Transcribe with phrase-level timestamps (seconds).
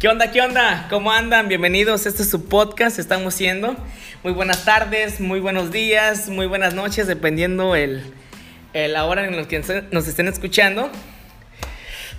[0.00, 0.30] ¿Qué onda?
[0.30, 0.86] ¿Qué onda?
[0.90, 1.48] ¿Cómo andan?
[1.48, 2.06] Bienvenidos.
[2.06, 3.00] Este es su podcast.
[3.00, 3.74] Estamos siendo.
[4.22, 8.04] Muy buenas tardes, muy buenos días, muy buenas noches, dependiendo el,
[8.72, 10.88] la hora en la que nos estén escuchando.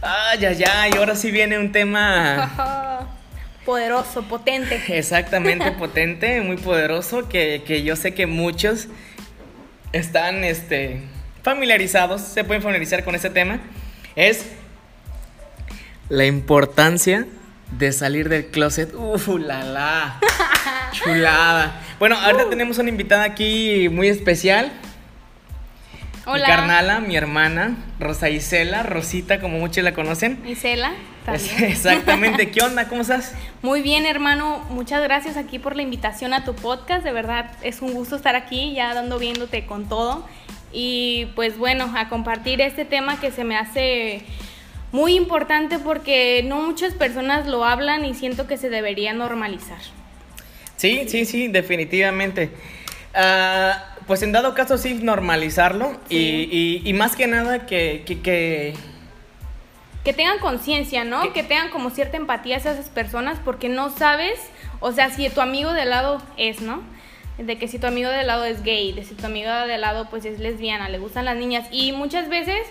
[0.01, 0.91] Ay, ay, ay.
[0.97, 3.07] Ahora sí viene un tema.
[3.65, 4.83] Poderoso, potente.
[4.89, 7.29] Exactamente, potente, muy poderoso.
[7.29, 8.89] Que, que yo sé que muchos
[9.93, 11.03] están este,
[11.43, 13.61] familiarizados, se pueden familiarizar con este tema.
[14.17, 14.47] Es
[16.09, 17.25] la importancia
[17.71, 18.93] de salir del closet.
[18.95, 20.19] Uf, la la.
[20.91, 21.81] Chulada.
[21.99, 22.49] Bueno, ahorita uh.
[22.49, 24.71] tenemos una invitada aquí muy especial.
[26.25, 26.45] Hola.
[26.45, 30.39] Mi carnala, mi hermana, Rosa Isela, Rosita, como muchos la conocen.
[30.45, 30.93] Isela.
[31.59, 32.51] Exactamente.
[32.51, 32.87] ¿Qué onda?
[32.87, 33.33] ¿Cómo estás?
[33.61, 34.65] Muy bien, hermano.
[34.69, 37.03] Muchas gracias aquí por la invitación a tu podcast.
[37.03, 40.27] De verdad, es un gusto estar aquí, ya dando viéndote con todo.
[40.71, 44.23] Y pues bueno, a compartir este tema que se me hace
[44.91, 49.79] muy importante porque no muchas personas lo hablan y siento que se debería normalizar.
[50.77, 52.49] Sí, sí, sí, definitivamente.
[53.13, 58.03] Ah, pues en dado caso sí, normalizarlo Y, más que nada que...
[58.05, 58.73] que, que...
[60.13, 61.31] tengan conciencia, ¿no?
[61.33, 61.43] Que...
[61.43, 64.39] tengan como cierta empatía hacia esas personas porque no sabes,
[64.79, 66.81] o sea, si tu amigo de lado es, ¿no?
[67.37, 70.09] De que si tu amigo de lado es gay, de si tu amigo de lado
[70.09, 72.65] pues es lesbiana, le gustan las niñas y muchas veces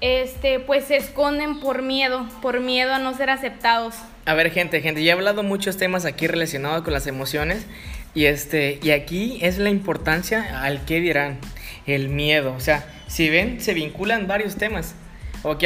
[0.00, 3.94] este, pues se esconden por miedo, por miedo a no ser aceptados.
[4.26, 7.66] A ver, gente, gente, ya he hablado muchos temas aquí relacionados con las emociones
[8.14, 11.38] y este, y aquí es la importancia al que dirán,
[11.86, 14.94] el miedo, o sea, si ven, se vinculan varios temas.
[15.42, 15.56] O,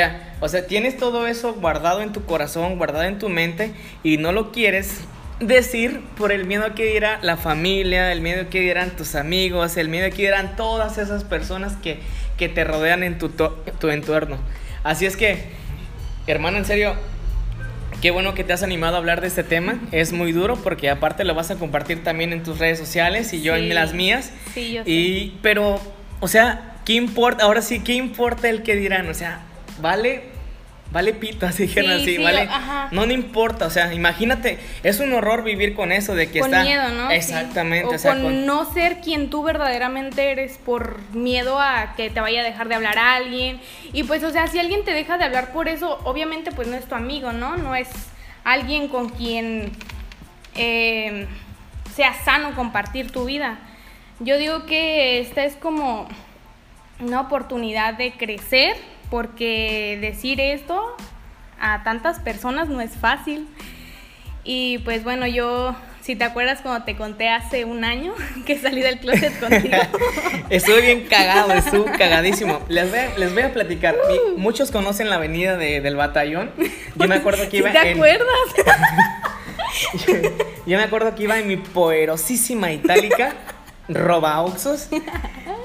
[0.40, 4.32] o sea, tienes todo eso guardado en tu corazón, guardado en tu mente y no
[4.32, 5.00] lo quieres
[5.40, 9.88] decir por el miedo que dirá la familia, el miedo que dirán tus amigos, el
[9.88, 11.98] miedo que dirán todas esas personas que
[12.42, 14.36] que te rodean en tu, tu entorno.
[14.82, 15.44] Así es que,
[16.26, 16.96] hermano, en serio,
[18.00, 19.78] qué bueno que te has animado a hablar de este tema.
[19.92, 23.42] Es muy duro porque aparte lo vas a compartir también en tus redes sociales y
[23.42, 24.32] yo en las mías.
[24.54, 25.80] Sí, yo y, Pero,
[26.18, 27.44] o sea, ¿qué importa?
[27.44, 29.08] Ahora sí, ¿qué importa el que dirán?
[29.08, 29.42] O sea,
[29.80, 30.24] vale
[30.90, 32.48] vale pito, así dijeron así, vale.
[32.90, 36.52] No, no importa, o sea, imagínate, es un horror vivir con eso de que con
[36.52, 36.64] está.
[36.64, 37.10] miedo, ¿no?
[37.10, 37.94] Exactamente.
[37.94, 42.40] O, sea, con, no ser quien tú verdaderamente eres por miedo a que te vaya
[42.40, 43.60] a dejar de hablar a alguien.
[43.92, 46.76] Y pues, o sea, si alguien te deja de hablar por eso, obviamente, pues no
[46.76, 47.56] es tu amigo, ¿no?
[47.56, 47.88] No es
[48.44, 49.72] alguien con quien
[50.54, 51.26] eh,
[51.94, 53.58] sea sano compartir tu vida.
[54.20, 56.08] Yo digo que esta es como
[57.00, 58.76] una oportunidad de crecer
[59.12, 60.96] porque decir esto
[61.60, 63.46] a tantas personas no es fácil.
[64.42, 68.14] Y pues bueno, yo, si te acuerdas cuando te conté hace un año
[68.46, 69.76] que salí del closet contigo.
[70.48, 72.60] estuve bien cagado, estuve cagadísimo.
[72.68, 73.96] Les voy a, les voy a platicar.
[73.96, 74.38] Uh.
[74.38, 76.50] Muchos conocen la avenida del batallón.
[76.96, 78.26] Yo me acuerdo que iba ¿Te acuerdas?
[80.64, 83.34] yo, me acuerdo que iba en mi poderosísima itálica
[83.88, 84.88] roba oxos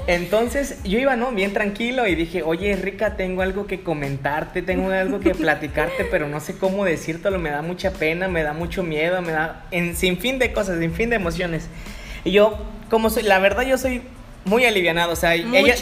[0.07, 1.31] entonces yo iba, ¿no?
[1.31, 6.29] Bien tranquilo y dije, oye, Rica, tengo algo que comentarte, tengo algo que platicarte, pero
[6.29, 9.95] no sé cómo decírtelo, me da mucha pena, me da mucho miedo, me da en
[9.95, 11.67] sin fin de cosas, sin fin de emociones.
[12.23, 12.57] Y yo,
[12.89, 14.01] como soy, la verdad yo soy
[14.45, 15.75] muy alivianado, o sea, ella,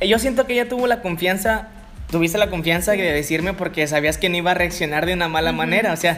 [0.00, 1.68] yo siento que ella tuvo la confianza
[2.10, 5.52] tuviste la confianza de decirme porque sabías que no iba a reaccionar de una mala
[5.52, 5.92] manera.
[5.92, 6.16] O sea,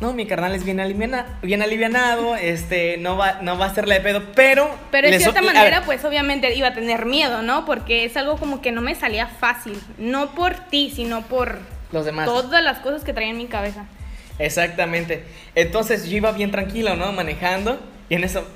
[0.00, 3.94] no, mi carnal es bien, aliviana, bien alivianado, este, no va, no va a hacerle
[3.94, 4.74] de pedo, pero...
[4.90, 7.64] Pero de cierta manera, pues obviamente iba a tener miedo, ¿no?
[7.64, 9.78] Porque es algo como que no me salía fácil.
[9.98, 11.58] No por ti, sino por...
[11.92, 12.26] Los demás.
[12.26, 13.86] Todas las cosas que traía en mi cabeza.
[14.38, 15.24] Exactamente.
[15.54, 17.12] Entonces yo iba bien tranquilo, ¿no?
[17.12, 17.80] Manejando.
[18.10, 18.46] Y en eso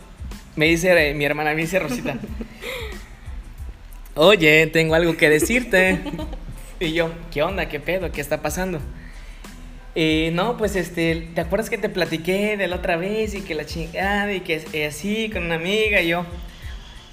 [0.55, 2.17] me dice eh, mi hermana, me dice Rosita.
[4.15, 6.01] Oye, tengo algo que decirte.
[6.83, 7.69] Y yo, ¿qué onda?
[7.69, 8.11] ¿Qué pedo?
[8.11, 8.81] ¿Qué está pasando?
[9.95, 13.55] Y no, pues este, ¿te acuerdas que te platiqué de la otra vez y que
[13.55, 16.27] la chingada y que así con una amiga y yo?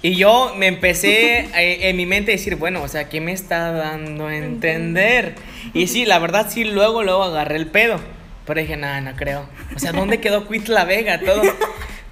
[0.02, 1.48] Y yo me empecé
[1.88, 5.34] en mi mente a decir, bueno, o sea, ¿qué me está dando a entender?
[5.72, 8.00] Y sí, la verdad sí, luego, luego agarré el pedo.
[8.46, 9.48] Pero dije, nada, no creo.
[9.76, 11.20] O sea, ¿dónde quedó Quit La Vega?
[11.20, 11.42] Todo,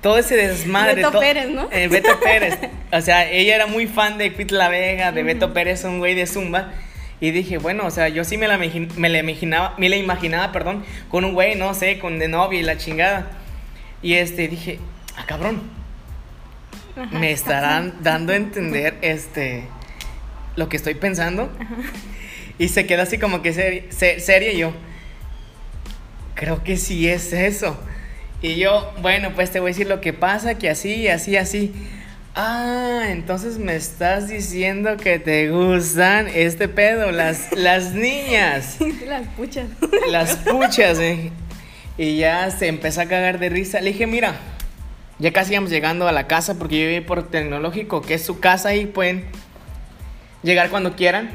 [0.03, 0.97] todo ese desmadre.
[0.97, 1.69] Beto Pérez, ¿no?
[1.73, 2.59] Eh, Beto Pérez.
[2.91, 6.15] O sea, ella era muy fan de Quit La Vega, de Beto Pérez, un güey
[6.15, 6.73] de Zumba.
[7.21, 10.53] Y dije, bueno, o sea, yo sí me la, me la imaginaba, me la imaginaba,
[10.53, 13.31] perdón, con un güey, no sé, con de novia y la chingada.
[14.03, 14.79] Y este, dije,
[15.17, 15.63] ah, cabrón,
[17.11, 19.65] me estarán dando a entender, este,
[20.57, 21.51] lo que estoy pensando.
[22.59, 23.53] Y se queda así como que
[23.93, 24.73] seria y yo,
[26.35, 27.79] creo que sí es eso.
[28.43, 31.73] Y yo, bueno, pues te voy a decir lo que pasa, que así, así, así.
[32.41, 38.77] Ah, entonces me estás diciendo que te gustan este pedo, las, las niñas.
[39.05, 39.67] las puchas.
[40.09, 41.33] Las puchas, eh.
[41.97, 43.81] Y ya se empezó a cagar de risa.
[43.81, 44.37] Le dije, mira,
[45.19, 48.39] ya casi íbamos llegando a la casa porque yo viví por tecnológico, que es su
[48.39, 49.25] casa y pueden
[50.45, 51.31] llegar cuando quieran.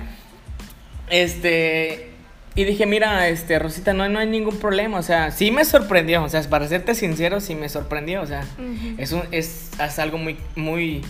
[1.10, 2.13] Este,
[2.56, 6.24] y dije, mira, este, Rosita, no, no hay ningún problema, o sea, sí me sorprendió,
[6.24, 8.46] o sea, para serte sincero, sí me sorprendió, o sea,
[8.98, 11.02] es, un, es, es algo muy, muy,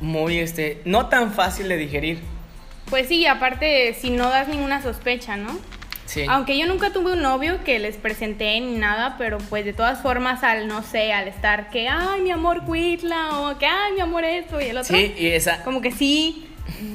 [0.00, 2.20] muy, este, no tan fácil de digerir.
[2.90, 5.58] Pues sí, aparte, si no das ninguna sospecha, ¿no?
[6.04, 6.24] Sí.
[6.28, 10.00] Aunque yo nunca tuve un novio que les presenté ni nada, pero pues de todas
[10.00, 14.00] formas al, no sé, al estar que, ay, mi amor, Cuitla, o que, ay, mi
[14.00, 14.96] amor, esto y el otro.
[14.96, 15.64] Sí, y esa...
[15.64, 16.46] Como que sí,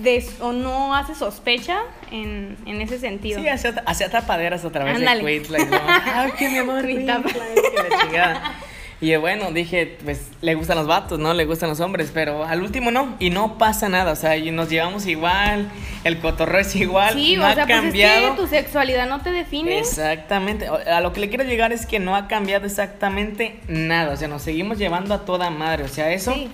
[0.04, 1.80] des, o no hace sospecha
[2.12, 3.40] en, en ese sentido.
[3.42, 5.24] Sí, hacía, hacía tapaderas otra vez Ándale.
[5.24, 7.30] de y no, ay, que mi amor, Mi tapa.
[7.30, 8.54] y la chingada.
[9.04, 11.34] Y bueno, dije, pues le gustan los vatos, ¿no?
[11.34, 13.16] Le gustan los hombres, pero al último no.
[13.18, 15.72] Y no pasa nada, o sea, y nos llevamos igual,
[16.04, 18.28] el cotorreo es igual, Sí, no o ha sea, pues cambiado.
[18.28, 19.80] es que tu sexualidad no te define.
[19.80, 20.68] Exactamente.
[20.68, 24.14] A lo que le quiero llegar es que no ha cambiado exactamente nada.
[24.14, 25.84] O sea, nos seguimos llevando a toda madre.
[25.84, 26.32] O sea, eso.
[26.36, 26.48] Sí.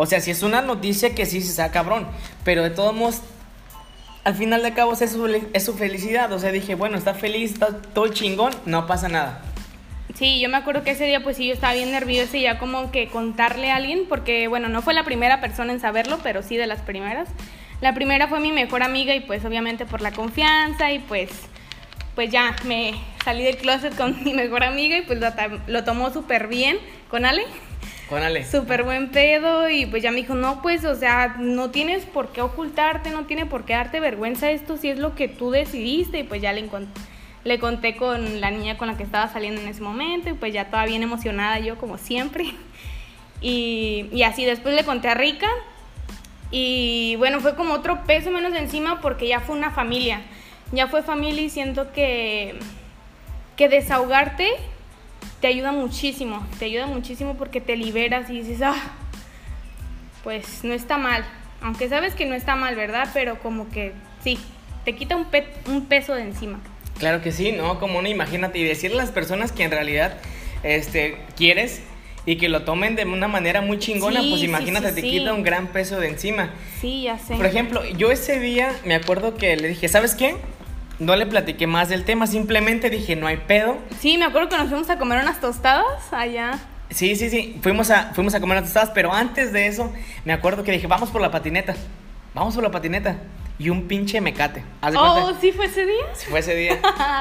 [0.00, 2.06] O sea, si es una noticia que sí se sea cabrón.
[2.44, 3.20] Pero de todos modos,
[4.22, 6.32] al final de cabo es su, felicidad.
[6.32, 9.42] O sea, dije, bueno, está feliz, está todo chingón, no pasa nada.
[10.14, 12.60] Sí, yo me acuerdo que ese día pues sí yo estaba bien nerviosa y ya
[12.60, 16.44] como que contarle a alguien, porque bueno, no fue la primera persona en saberlo, pero
[16.44, 17.28] sí de las primeras.
[17.80, 21.30] La primera fue mi mejor amiga y pues obviamente por la confianza y pues
[22.14, 25.28] pues ya me salí del closet con mi mejor amiga y pues lo,
[25.66, 26.78] lo tomó súper bien
[27.10, 27.42] con Ale.
[28.08, 28.44] Con Ale.
[28.46, 32.32] Súper buen pedo y pues ya me dijo, no, pues, o sea, no tienes por
[32.32, 36.20] qué ocultarte, no tiene por qué darte vergüenza esto si es lo que tú decidiste
[36.20, 36.68] y pues ya le,
[37.44, 40.54] le conté con la niña con la que estaba saliendo en ese momento y pues
[40.54, 42.46] ya estaba bien emocionada yo como siempre.
[43.40, 45.46] Y, y así después le conté a Rica
[46.50, 50.22] y bueno, fue como otro peso menos encima porque ya fue una familia,
[50.72, 52.58] ya fue familia y siento que,
[53.56, 54.50] que desahogarte
[55.40, 58.74] te ayuda muchísimo, te ayuda muchísimo porque te liberas y dices, ah,
[60.24, 61.24] pues no está mal,
[61.62, 63.08] aunque sabes que no está mal, ¿verdad?
[63.14, 63.92] Pero como que
[64.22, 64.38] sí,
[64.84, 66.60] te quita un, pe- un peso de encima.
[66.98, 67.78] Claro que sí, ¿no?
[67.78, 68.58] Como no, imagínate.
[68.58, 70.18] Y decirle a las personas que en realidad
[70.64, 71.80] este, quieres
[72.26, 75.32] y que lo tomen de una manera muy chingona, Sí, pues imagínate, sí, te quita
[75.32, 76.50] un gran peso de encima.
[76.80, 77.36] Sí, ya sé.
[77.36, 80.36] Por ejemplo, yo ese día me acuerdo que le dije, ¿sabes qué?
[80.98, 83.78] No le platiqué más del tema, simplemente dije, no hay pedo.
[84.00, 86.58] Sí, me acuerdo que nos fuimos a comer unas tostadas allá.
[86.90, 89.92] Sí, sí, sí, fuimos a, fuimos a comer unas tostadas, pero antes de eso,
[90.24, 91.76] me acuerdo que dije, vamos por la patineta,
[92.34, 93.16] vamos por la patineta.
[93.60, 94.62] Y un pinche mecate.
[94.80, 95.40] ¿Haz de Oh, cuenta?
[95.40, 96.04] ¿sí fue ese día?
[96.14, 96.78] Sí, Fue ese día.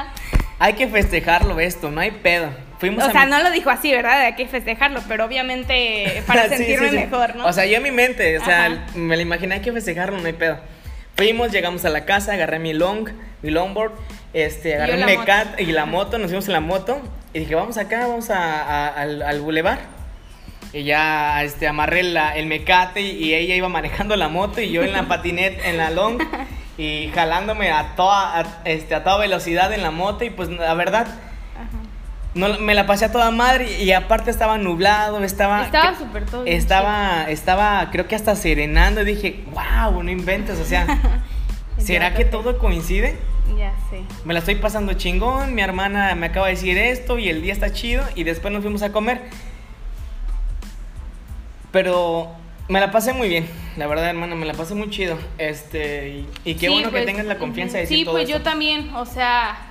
[0.60, 2.50] Hay que festejarlo esto, no hay pedo.
[2.80, 4.22] Fuimos O sea, mi- no lo dijo así, ¿verdad?
[4.22, 6.96] Hay que festejarlo, pero obviamente para Sí, sí, sentirme sí.
[6.96, 7.46] mejor, ¿no?
[7.46, 8.78] O sea, yo en mi mente, o sea, Ajá.
[8.96, 10.60] me lo imaginé, hay que festejarlo, no hay pedo.
[11.18, 13.10] Fuimos, llegamos a la casa, agarré mi long,
[13.42, 13.92] mi longboard,
[14.34, 17.02] este, agarré un mecat y la moto, nos fuimos en la moto
[17.34, 19.80] y dije, vamos acá, vamos a, a- al, al bulevar.
[20.74, 24.72] Y ya este, amarré la- el mecate y, y ella iba manejando la moto y
[24.72, 26.22] yo en la patineta, en la long
[26.78, 30.76] y jalándome a toda, a- este, a toda velocidad en la moto y pues la
[30.76, 31.08] verdad.
[32.38, 35.66] No, me la pasé a toda madre y aparte estaba nublado, estaba...
[35.66, 40.66] Estaba súper todo Estaba, estaba, creo que hasta serenando y dije, wow, no inventes, o
[40.66, 40.88] sea,
[41.78, 43.18] ¿será que todo coincide?
[43.58, 44.02] Ya sé.
[44.26, 47.54] Me la estoy pasando chingón, mi hermana me acaba de decir esto y el día
[47.54, 49.22] está chido y después nos fuimos a comer.
[51.72, 52.32] Pero
[52.70, 55.18] me la pasé muy bien, la verdad, hermana, me la pasé muy chido.
[55.38, 58.16] Este, y, y qué Sí, bueno pues, que tengas la confianza de decir Sí, todo
[58.16, 59.67] pues yo también, o sea,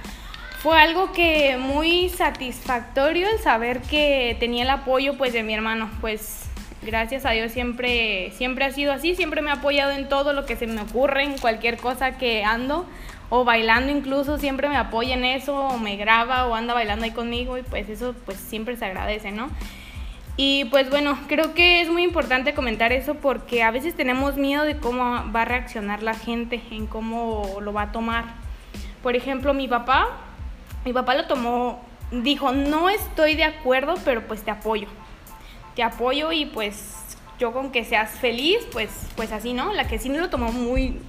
[0.66, 5.88] fue algo que muy satisfactorio el saber que tenía el apoyo pues de mi hermano,
[6.00, 6.50] pues
[6.82, 10.44] gracias a Dios siempre siempre ha sido así, siempre me ha apoyado en todo lo
[10.44, 12.85] que se me ocurre, en cualquier cosa que ando
[13.30, 17.12] o bailando incluso siempre me apoya en eso, o me graba o anda bailando ahí
[17.12, 19.50] conmigo y pues eso pues siempre se agradece, ¿no?
[20.37, 24.64] Y pues bueno, creo que es muy importante comentar eso porque a veces tenemos miedo
[24.64, 28.25] de cómo va a reaccionar la gente, en cómo lo va a tomar.
[29.00, 30.25] Por ejemplo, mi papá,
[30.86, 31.80] mi papá lo tomó,
[32.12, 34.86] dijo, no estoy de acuerdo, pero pues te apoyo.
[35.74, 36.94] Te apoyo y pues
[37.40, 39.72] yo con que seas feliz, pues, pues así, ¿no?
[39.72, 41.00] La que sí no lo tomó muy,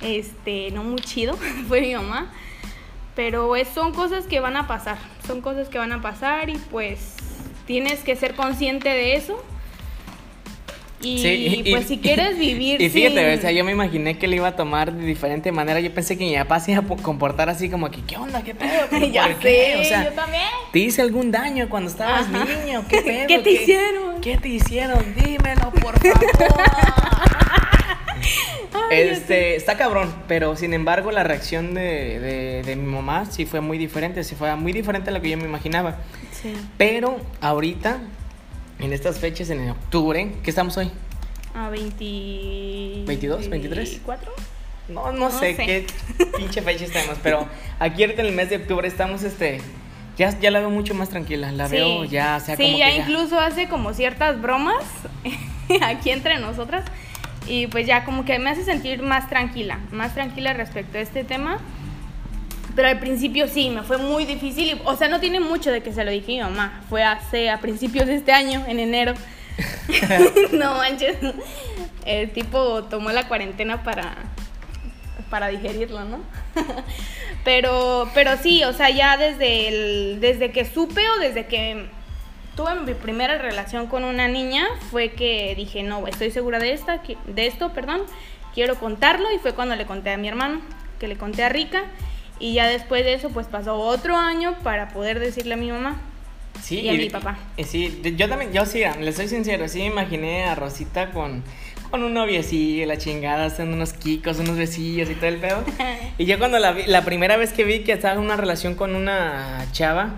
[0.00, 1.34] este, no muy chido,
[1.68, 2.30] fue mi mamá.
[3.16, 6.56] Pero es, son cosas que van a pasar, son cosas que van a pasar y
[6.70, 7.16] pues
[7.66, 9.42] tienes que ser consciente de eso.
[11.02, 14.28] Y, Sí, pues si quieres vivir Y fíjate, sin- o sea, yo me imaginé que
[14.28, 15.80] le iba a tomar de diferente manera.
[15.80, 18.42] Yo pensé que mi papá se iba a po- comportar así como que, ¿qué onda?
[18.42, 18.70] ¿Qué pedo?
[18.90, 19.72] ¿Pero ya por qué?
[19.76, 20.42] sé, O sea, yo también.
[20.72, 22.44] ¿Te hice algún daño cuando estabas Ajá.
[22.44, 22.84] niño?
[22.88, 23.26] ¿Qué pedo?
[23.28, 24.20] ¿Qué te hicieron?
[24.20, 25.14] ¿Qué te hicieron?
[25.14, 26.20] Dímelo, por favor.
[28.90, 33.60] este, está cabrón, pero sin embargo la reacción de, de, de, mi mamá sí fue
[33.60, 35.98] muy diferente, sí fue muy diferente a lo que yo me imaginaba.
[36.32, 36.52] Sí.
[36.76, 37.98] Pero ahorita,
[38.80, 40.90] en estas fechas, en octubre, ¿qué estamos hoy?
[41.54, 42.04] A 20...
[42.04, 43.48] ¿22?
[43.48, 44.00] ¿23?
[44.04, 44.18] ¿4?
[44.88, 45.86] No, no, sé, qué
[46.36, 47.46] pinche fecha estamos, pero
[47.78, 49.60] aquí ahorita en el mes de octubre estamos, este,
[50.16, 53.38] ya, ya la veo mucho más tranquila, la veo ya, o sea, sí, ya incluso
[53.38, 54.84] hace como ciertas bromas
[55.82, 56.84] aquí entre nosotras
[57.46, 61.24] y pues ya como que me hace sentir más tranquila, más tranquila respecto a este
[61.24, 61.58] tema.
[62.74, 64.80] Pero al principio sí, me fue muy difícil.
[64.84, 66.82] o sea, no tiene mucho de que se lo dije a mi mamá.
[66.88, 69.14] Fue hace, a principios de este año, en enero.
[70.52, 71.16] no manches.
[72.04, 74.14] El tipo tomó la cuarentena para,
[75.28, 76.20] para digerirlo, ¿no?
[77.44, 81.86] pero, pero sí, o sea, ya desde, el, desde que supe o desde que
[82.56, 87.00] tuve mi primera relación con una niña fue que dije, no, estoy segura de, esta,
[87.26, 88.02] de esto, perdón,
[88.54, 90.60] quiero contarlo y fue cuando le conté a mi hermano,
[90.98, 91.84] que le conté a Rica
[92.40, 96.00] y ya después de eso pues pasó otro año para poder decirle a mi mamá.
[96.62, 97.38] Sí, y a mi papá.
[97.64, 101.42] sí, yo también, yo sí, le soy sincero, sí me imaginé a Rosita con,
[101.90, 105.64] con un noviecillo, la chingada, haciendo unos kikos, unos besillos y todo el pedo.
[106.18, 108.94] y yo cuando la, la primera vez que vi que estaba en una relación con
[108.94, 110.10] una chava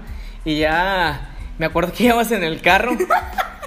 [0.45, 2.97] y ya me acuerdo que íbamos en el carro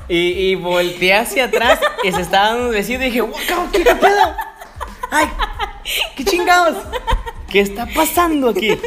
[0.09, 3.31] y, y volteé hacia atrás y se estaba dando un besito y dije, wow,
[3.71, 4.35] ¿qué pedo?
[5.11, 5.27] ¡Ay!
[6.15, 6.77] ¡Qué chingados!
[7.55, 8.67] ¿Qué está pasando aquí?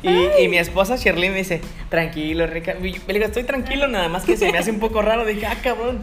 [0.00, 2.74] Y, y, mi esposa Shirley me dice, tranquilo, Rica.
[2.74, 5.24] Le digo, estoy tranquilo, nada más que se me hace un poco raro.
[5.24, 5.98] Dije, ah, cabrón,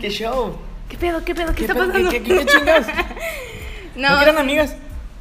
[0.00, 0.56] qué show.
[0.88, 2.10] ¿Qué pedo, qué pedo, qué, está pasando?
[2.10, 2.86] ¿Qué, qué, qué chingados?
[3.94, 4.74] No, ¿No eran amigas?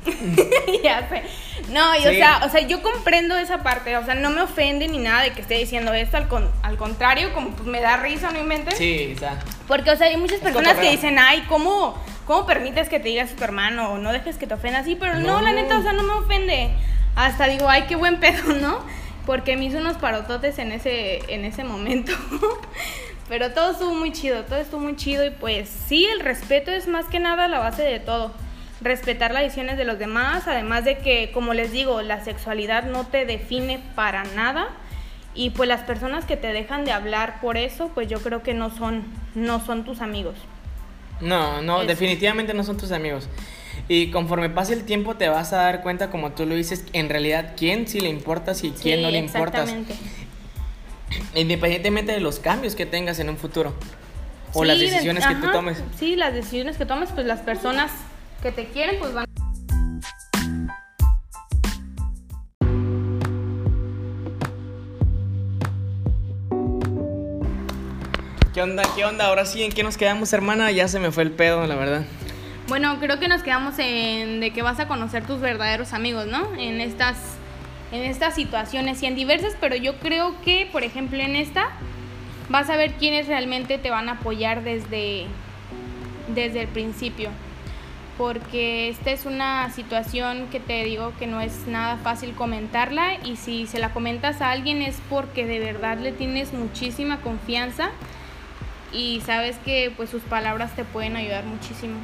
[0.83, 1.21] ya sé.
[1.69, 4.87] No, y, o, sea, o sea, yo comprendo esa parte, o sea, no me ofende
[4.87, 6.27] ni nada de que esté diciendo esto, al,
[6.61, 8.77] al contrario, como pues me da risa, ¿no inventes?
[8.77, 9.39] Sí, o sea.
[9.67, 11.95] Porque, o sea, hay muchas personas que dicen, ay, ¿cómo,
[12.25, 14.95] ¿cómo permites que te digas tu hermano o no dejes que te ofenda así?
[14.95, 15.41] Pero no.
[15.41, 16.71] la neta, o sea, no me ofende.
[17.15, 18.79] Hasta digo, ay, qué buen pedo, ¿no?
[19.25, 22.11] Porque me hizo unos parototes en ese, en ese momento.
[23.27, 26.87] Pero todo estuvo muy chido, todo estuvo muy chido y pues sí, el respeto es
[26.87, 28.31] más que nada la base de todo
[28.85, 33.05] respetar las decisiones de los demás, además de que, como les digo, la sexualidad no
[33.05, 34.67] te define para nada
[35.33, 38.53] y pues las personas que te dejan de hablar por eso, pues yo creo que
[38.53, 40.35] no son, no son tus amigos.
[41.19, 43.27] No, no, definitivamente no son tus amigos.
[43.87, 47.09] Y conforme pase el tiempo te vas a dar cuenta, como tú lo dices, en
[47.09, 49.73] realidad quién sí le importas y quién no le importas.
[51.33, 53.73] Independientemente de los cambios que tengas en un futuro.
[54.53, 55.83] O las decisiones que tú tomes.
[55.99, 57.91] Sí, las decisiones que tomes, pues las personas
[58.45, 59.25] que te quieren, pues van.
[68.53, 68.83] ¿Qué onda?
[68.95, 69.25] ¿Qué onda?
[69.25, 70.69] Ahora sí, ¿en qué nos quedamos, hermana?
[70.69, 72.03] Ya se me fue el pedo, la verdad.
[72.67, 76.53] Bueno, creo que nos quedamos en de que vas a conocer tus verdaderos amigos, ¿no?
[76.53, 77.17] En estas
[77.91, 81.71] en estas situaciones y en diversas, pero yo creo que, por ejemplo, en esta
[82.49, 85.25] vas a ver quiénes realmente te van a apoyar desde
[86.27, 87.31] desde el principio
[88.17, 93.35] porque esta es una situación que te digo que no es nada fácil comentarla y
[93.35, 97.89] si se la comentas a alguien es porque de verdad le tienes muchísima confianza
[98.93, 101.95] y sabes que pues sus palabras te pueden ayudar muchísimo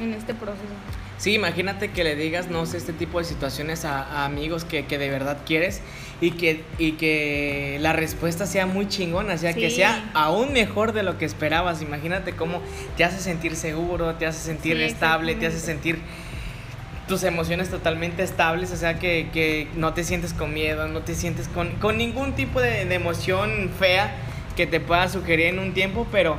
[0.00, 1.01] en este proceso.
[1.22, 5.08] Sí, imagínate que le digas, no sé, este tipo de situaciones a, amigos que, de
[5.08, 5.80] verdad quieres
[6.20, 10.92] y que, y que la respuesta sea muy chingona, o sea, que sea aún mejor
[10.92, 11.80] de lo que esperabas.
[11.80, 12.60] Imagínate cómo
[12.96, 16.00] te hace sentir seguro, te hace sentir estable, te hace sentir
[17.06, 21.46] tus emociones totalmente estables, o sea, que, no te sientes con miedo, no te sientes
[21.46, 24.12] con, con ningún tipo de, de emoción fea
[24.56, 26.36] que te pueda sugerir en un tiempo, pero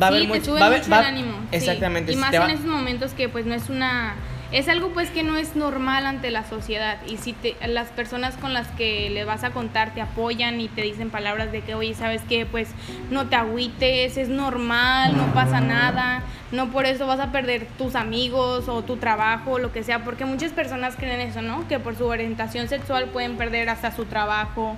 [0.00, 1.34] va a haber mucho, va mucho el ánimo.
[1.50, 2.12] Exactamente.
[2.12, 4.14] Y más en esos momentos que pues no es una
[4.52, 6.98] es algo pues que no es normal ante la sociedad.
[7.06, 10.68] Y si te, las personas con las que le vas a contar te apoyan y
[10.68, 12.68] te dicen palabras de que oye sabes que pues
[13.10, 17.94] no te agüites es normal no pasa nada no por eso vas a perder tus
[17.94, 21.78] amigos o tu trabajo o lo que sea porque muchas personas creen eso no que
[21.78, 24.76] por su orientación sexual pueden perder hasta su trabajo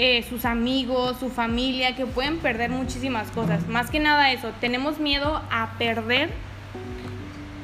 [0.00, 3.66] eh, sus amigos, su familia, que pueden perder muchísimas cosas.
[3.66, 6.30] Más que nada eso, tenemos miedo a perder,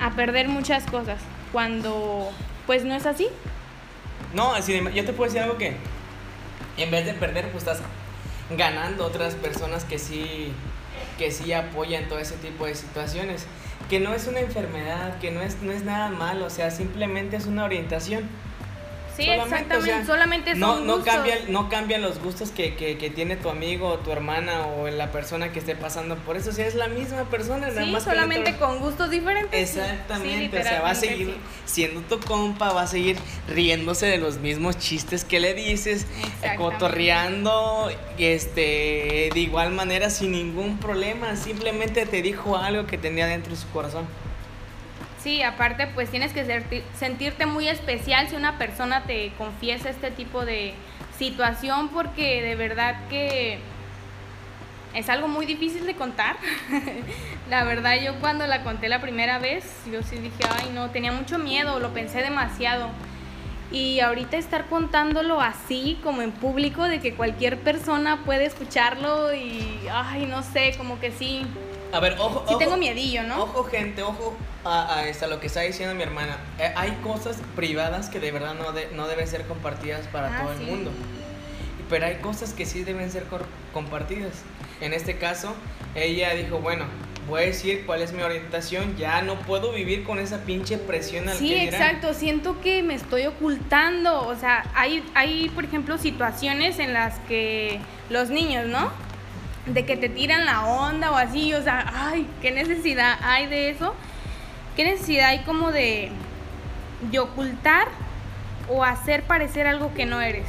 [0.01, 1.21] a perder muchas cosas,
[1.55, 2.33] cuando
[2.67, 3.29] pues no es así.
[4.35, 5.77] No, así yo te puedo decir algo que
[6.77, 7.79] en vez de perder, pues estás
[8.51, 10.53] ganando otras personas que sí,
[11.17, 13.47] que sí apoyan todo ese tipo de situaciones.
[13.89, 17.37] Que no es una enfermedad, que no es, no es nada malo, o sea, simplemente
[17.37, 18.29] es una orientación.
[19.17, 21.15] Sí, exactamente, solamente no, no gustos.
[21.15, 24.89] cambian, no cambian los gustos que, que, que, tiene tu amigo o tu hermana o
[24.89, 27.87] la persona que esté pasando por eso, o sea, es la misma persona, sí, nada
[27.87, 29.77] más solamente con gustos diferentes.
[29.77, 33.17] Exactamente, o sea, va a seguir siendo tu compa, va a seguir
[33.49, 36.07] riéndose de los mismos chistes que le dices,
[36.57, 43.53] cotorreando, este, de igual manera sin ningún problema, simplemente te dijo algo que tenía dentro
[43.53, 44.07] de su corazón.
[45.25, 50.45] Sí, aparte pues tienes que sentirte muy especial si una persona te confiesa este tipo
[50.45, 50.75] de
[51.17, 53.59] situación porque de verdad que
[54.93, 56.37] es algo muy difícil de contar.
[57.49, 61.11] la verdad yo cuando la conté la primera vez, yo sí dije, ay no, tenía
[61.11, 62.91] mucho miedo, lo pensé demasiado.
[63.73, 69.89] Y ahorita estar contándolo así, como en público, de que cualquier persona puede escucharlo y,
[69.91, 71.47] ay, no sé, como que sí,
[71.95, 72.45] a ver, ojo.
[72.49, 73.45] Sí, tengo miedillo, ¿no?
[73.45, 76.39] Ojo, gente, ojo a, a, lo que está diciendo mi hermana.
[76.59, 80.53] Eh, hay cosas privadas que de verdad no, no deben ser compartidas para ah, todo
[80.55, 80.91] el mundo.
[81.89, 83.27] Pero hay cosas que sí deben ser
[83.73, 84.33] compartidas.
[84.81, 85.55] En este caso,
[85.95, 86.87] ella dijo: Bueno,
[87.29, 88.97] voy a decir cuál es mi orientación.
[88.97, 92.13] Ya no puedo vivir con esa pinche presión al Sí, exacto.
[92.13, 94.27] Siento que me estoy ocultando.
[94.27, 97.79] O sea, hay, hay, por ejemplo, situaciones en las que
[98.11, 98.91] los niños, ¿no?
[99.67, 103.71] De que te tiran la onda o así, o sea, ay, qué necesidad hay de
[103.71, 103.95] eso,
[104.77, 106.11] qué necesidad hay como de,
[107.11, 107.89] de ocultar
[108.69, 110.47] o hacer parecer algo que no eres.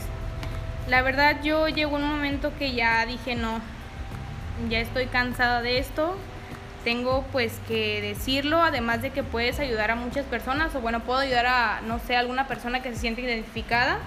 [0.88, 3.62] La verdad yo llegó un momento que ya dije no,
[4.70, 6.16] ya estoy cansada de esto,
[6.84, 11.20] tengo pues que decirlo, además de que puedes ayudar a muchas personas o bueno, puedo
[11.20, 14.00] ayudar a, no sé, alguna persona que se siente identificada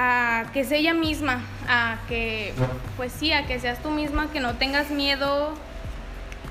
[0.00, 2.52] a que sea ella misma, a que,
[2.96, 5.52] pues sí, a que seas tú misma, que no tengas miedo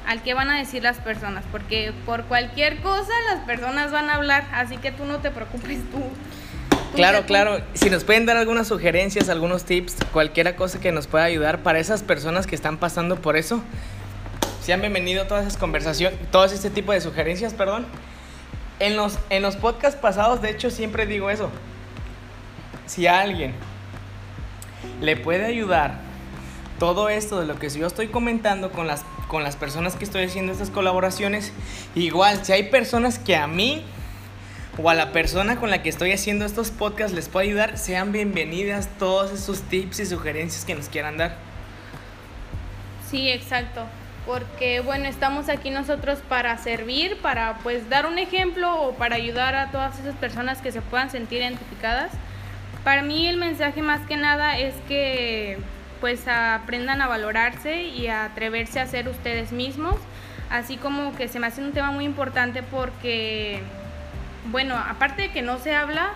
[0.06, 4.16] al que van a decir las personas, porque por cualquier cosa las personas van a
[4.16, 6.04] hablar, así que tú no te preocupes tú.
[6.94, 11.24] claro, claro, si nos pueden dar algunas sugerencias, algunos tips, cualquier cosa que nos pueda
[11.24, 13.64] ayudar para esas personas que están pasando por eso,
[14.62, 17.86] sean bienvenidos todas esas conversaciones, todos este tipo de sugerencias, perdón.
[18.80, 21.50] En los, en los podcasts pasados, de hecho, siempre digo eso
[22.88, 23.54] si alguien
[25.02, 26.00] le puede ayudar
[26.80, 30.26] todo esto de lo que yo estoy comentando con las, con las personas que estoy
[30.26, 31.52] haciendo estas colaboraciones,
[31.96, 33.84] igual, si hay personas que a mí
[34.82, 38.12] o a la persona con la que estoy haciendo estos podcasts les puede ayudar, sean
[38.12, 41.36] bienvenidas todos esos tips y sugerencias que nos quieran dar.
[43.10, 43.86] Sí, exacto.
[44.28, 49.56] Porque bueno, estamos aquí nosotros para servir, para pues dar un ejemplo o para ayudar
[49.56, 52.12] a todas esas personas que se puedan sentir identificadas
[52.84, 55.58] para mí el mensaje más que nada es que
[56.00, 59.96] pues aprendan a valorarse y a atreverse a ser ustedes mismos,
[60.50, 63.62] así como que se me hace un tema muy importante porque,
[64.52, 66.12] bueno, aparte de que no se habla,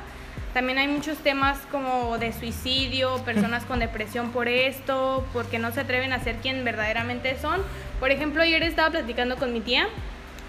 [0.54, 5.82] también hay muchos temas como de suicidio, personas con depresión por esto, porque no se
[5.82, 7.62] atreven a ser quien verdaderamente son.
[8.00, 9.88] Por ejemplo, ayer estaba platicando con mi tía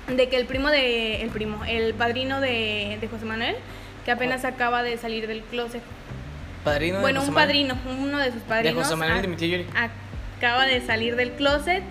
[0.09, 3.57] de que el primo de, el primo, el padrino de, de José Manuel,
[4.05, 5.83] que apenas acaba de salir del closet,
[6.65, 8.77] Padrino bueno, un padrino, uno de sus padrinos.
[8.77, 9.67] De José Manuel de mi tío Yuri.
[10.39, 11.83] Acaba de salir del closet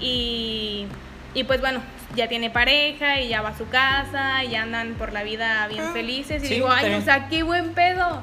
[0.00, 0.86] y,
[1.34, 1.80] y pues bueno,
[2.16, 5.66] ya tiene pareja y ya va a su casa y ya andan por la vida
[5.68, 6.42] bien ah, felices.
[6.44, 8.22] Y digo, ay, o sea, qué buen pedo.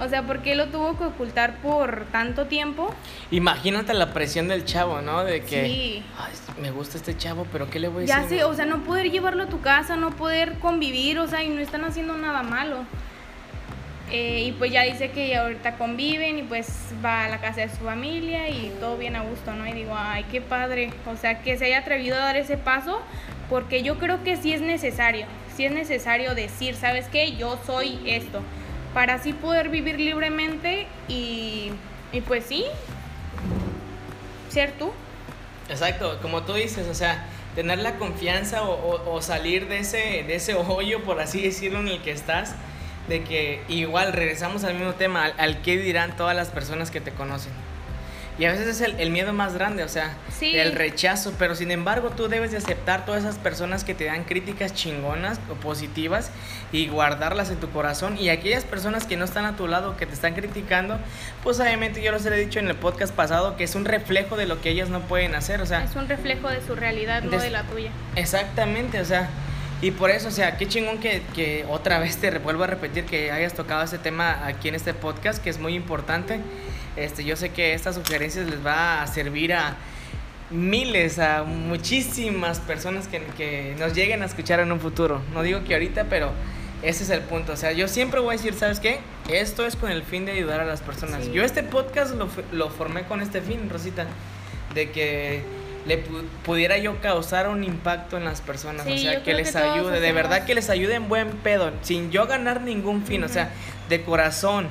[0.00, 2.92] O sea, ¿por qué lo tuvo que ocultar por tanto tiempo?
[3.30, 5.24] Imagínate la presión del chavo, ¿no?
[5.24, 6.02] De que, sí.
[6.18, 8.22] Ay, me gusta este chavo, pero ¿qué le voy a decir?
[8.22, 11.42] Ya sé, o sea, no poder llevarlo a tu casa, no poder convivir, o sea,
[11.42, 12.84] y no están haciendo nada malo.
[14.10, 16.68] Eh, y pues ya dice que ahorita conviven y pues
[17.02, 19.66] va a la casa de su familia y todo bien a gusto, ¿no?
[19.66, 20.92] Y digo, ay, qué padre.
[21.06, 23.00] O sea, que se haya atrevido a dar ese paso
[23.48, 25.24] porque yo creo que sí es necesario.
[25.56, 27.36] Sí es necesario decir, ¿sabes qué?
[27.36, 28.42] Yo soy esto.
[28.94, 31.72] Para así poder vivir libremente y,
[32.12, 32.64] y pues sí,
[34.50, 34.92] ser tú.
[35.68, 40.54] Exacto, como tú dices, o sea, tener la confianza o, salir de ese, de ese
[40.54, 42.54] hoyo, por así decirlo, en el que estás
[43.08, 47.10] de que igual regresamos al mismo tema, al, qué dirán todas las personas que te
[47.10, 47.52] conocen.
[48.42, 52.10] Y a veces es el, miedo más grande, o sea, el rechazo, pero sin embargo
[52.10, 56.32] tú debes de aceptar todas esas personas que te dan críticas chingonas o positivas
[56.72, 58.18] y guardarlas en tu corazón.
[58.18, 60.98] Y aquellas personas que no están a tu lado, que te están criticando,
[61.44, 64.46] pues obviamente yo los he dicho en el podcast pasado que es un reflejo de
[64.46, 65.84] lo que ellas no pueden hacer, o sea...
[65.84, 67.92] Es un reflejo de su realidad, no de la tuya.
[68.16, 69.28] Exactamente, o sea
[69.82, 73.04] y por eso, o sea, qué chingón que, que, otra vez te vuelvo a repetir
[73.04, 76.40] que hayas tocado ese tema aquí en este podcast, que es muy importante.
[76.96, 79.76] Este, yo sé que estas sugerencias les va a servir a
[80.50, 85.22] miles, a muchísimas personas que, que nos lleguen a escuchar en un futuro.
[85.32, 86.30] No digo que ahorita, pero
[86.82, 87.52] Ese es el punto.
[87.52, 88.98] O sea, yo siempre voy a decir, ¿sabes qué?
[89.30, 91.24] Esto es con el fin de ayudar a las personas.
[91.24, 91.30] Sí.
[91.32, 94.04] Yo este podcast lo, lo formé con este fin, Rosita,
[94.74, 95.42] de que
[95.86, 98.84] le pu- pudiera yo causar un impacto en las personas.
[98.84, 101.30] Sí, o sea, que que les todos ayude, de verdad que les ayude en buen
[101.30, 103.50] pedo, sin yo ganar ningún fin, o sea,
[103.88, 104.66] de corazón.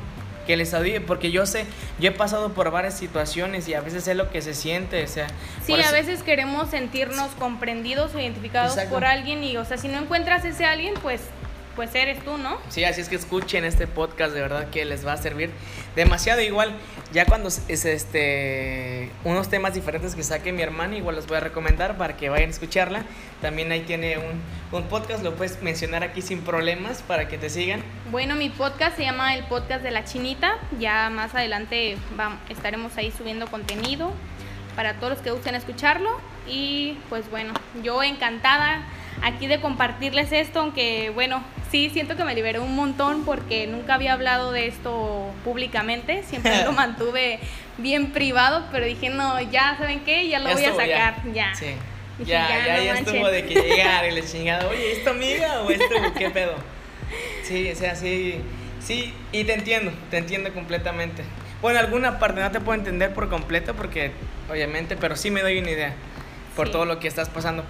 [0.52, 1.66] Que les ayude, porque yo sé,
[1.98, 5.08] yo he pasado por varias situaciones y a veces sé lo que se siente, o
[5.08, 5.28] sea.
[5.66, 8.96] Sí, a veces queremos sentirnos comprendidos o identificados Exacto.
[8.96, 11.22] por alguien y, o sea, si no encuentras ese alguien, pues,
[11.82, 12.60] pues eres tú, ¿no?
[12.70, 15.50] Sí, así es que escuchen este podcast, de verdad que les va a servir
[15.96, 16.40] demasiado.
[16.40, 16.74] Igual,
[17.12, 21.40] ya cuando es este unos temas diferentes que saque mi hermana, igual los voy a
[21.40, 23.02] recomendar para que vayan a escucharla.
[23.42, 24.44] También ahí tiene un,
[24.78, 27.82] un podcast, lo puedes mencionar aquí sin problemas para que te sigan.
[28.12, 30.60] Bueno, mi podcast se llama el podcast de la chinita.
[30.80, 31.98] Ya más adelante
[32.50, 34.14] estaremos ahí subiendo contenido
[34.76, 36.12] para todos los que gusten escucharlo.
[36.48, 38.84] Y pues bueno, yo encantada
[39.24, 43.96] aquí de compartirles esto, aunque bueno, sí siento que me liberé un montón porque nunca
[43.96, 47.40] había hablado de esto públicamente, siempre lo mantuve
[47.78, 51.16] bien privado, pero dije, no, ya saben qué, ya lo Ya voy a estuvo, sacar,
[51.34, 51.56] ya.
[51.56, 51.68] Sí.
[52.20, 55.04] Dije, Ya, ya, ya, no ya estuvo de que llegar y le chingada, oye, ¿es
[55.04, 56.56] tu amiga o es tu qué pedo?
[57.44, 58.40] Sí, o sea, sí,
[58.80, 61.24] sí, y te entiendo, te entiendo completamente.
[61.62, 64.12] Bueno, alguna parte no te puedo entender por completo porque,
[64.50, 65.94] obviamente, pero sí me doy una idea
[66.56, 66.74] por Sí.
[66.74, 67.64] todo lo que estás pasando.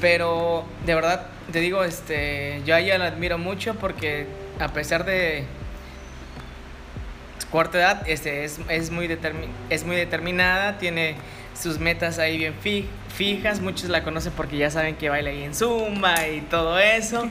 [0.00, 4.26] Pero, de verdad, te digo, este, yo a ella la admiro mucho porque
[4.58, 5.44] a pesar de
[7.38, 9.08] su corta edad, este, es, es, muy
[9.70, 11.14] es muy determinada, tiene
[11.60, 15.42] sus metas ahí bien fi- fijas, muchos la conocen porque ya saben que baila ahí
[15.44, 17.28] en Zumba y todo eso.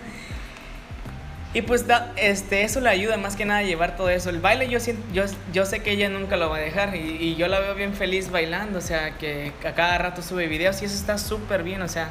[1.52, 4.30] Y pues da- este, eso le ayuda más que nada a llevar todo eso.
[4.30, 4.78] El baile yo,
[5.14, 7.74] yo, yo sé que ella nunca lo va a dejar y, y yo la veo
[7.74, 11.64] bien feliz bailando, o sea, que a cada rato sube videos y eso está súper
[11.64, 12.10] bien, o sea,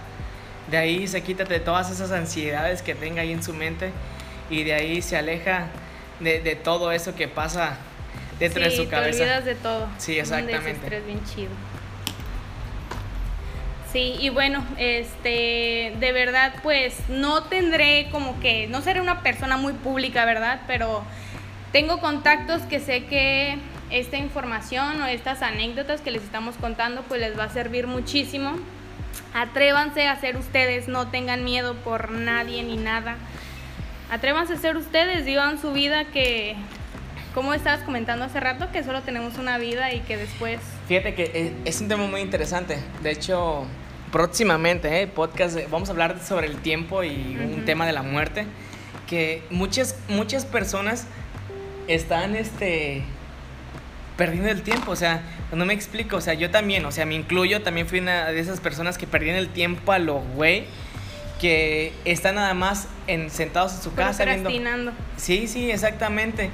[0.70, 3.90] de ahí se quita de todas esas ansiedades que tenga ahí en su mente
[4.50, 5.68] y de ahí se aleja
[6.20, 7.76] de, de todo eso que pasa
[8.38, 9.22] dentro de su te cabeza.
[9.22, 9.88] olvidas de todo.
[9.98, 10.72] Sí, exactamente.
[10.72, 11.50] desestrés bien chido.
[13.92, 19.56] Sí, y bueno, este, de verdad, pues no tendré como que, no seré una persona
[19.56, 20.60] muy pública, ¿verdad?
[20.66, 21.02] Pero
[21.72, 23.56] tengo contactos que sé que
[23.90, 28.56] esta información o estas anécdotas que les estamos contando, pues les va a servir muchísimo.
[29.34, 33.16] Atrévanse a ser ustedes, no tengan miedo por nadie ni nada.
[34.10, 36.56] Atrévanse a ser ustedes, vivan su vida que,
[37.34, 40.60] como estabas comentando hace rato, que solo tenemos una vida y que después...
[40.88, 42.78] Fíjate que es, es un tema muy interesante.
[43.02, 43.66] De hecho,
[44.10, 45.06] próximamente, ¿eh?
[45.06, 48.46] podcast, de- vamos a hablar sobre el tiempo y un tema de la muerte.
[49.06, 51.06] Que muchas, muchas personas
[51.86, 53.02] están este,
[54.18, 54.90] perdiendo el tiempo.
[54.90, 56.16] O sea, no me explico.
[56.16, 57.62] O sea, yo también, o sea, me incluyo.
[57.62, 60.64] También fui una de esas personas que perdían el tiempo a lo güey.
[61.40, 64.50] Que están nada más en, sentados en su casa viendo.
[65.16, 66.50] Sí, sí, exactamente.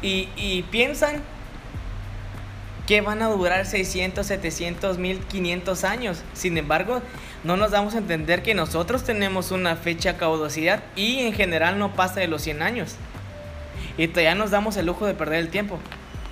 [0.00, 1.22] Y, y piensan
[2.86, 6.22] que van a durar 600, 700, 1500 años.
[6.34, 7.02] Sin embargo,
[7.42, 11.94] no nos damos a entender que nosotros tenemos una fecha caducidad y en general no
[11.94, 12.94] pasa de los 100 años.
[13.98, 15.80] Y todavía nos damos el lujo de perder el tiempo.